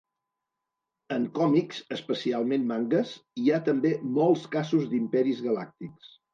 En 1.15 1.27
còmics, 1.35 1.83
especialment 1.97 2.67
mangues, 2.73 3.13
hi 3.43 3.47
ha 3.51 3.61
també 3.71 3.95
molts 4.19 4.51
casos 4.59 4.91
d'imperis 4.97 5.49
galàctics. 5.53 6.15